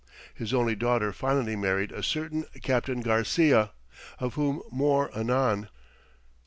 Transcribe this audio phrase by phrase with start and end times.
[0.33, 3.69] His only daughter finally married a certain Captain Garcia,
[4.17, 5.69] of whom more anon.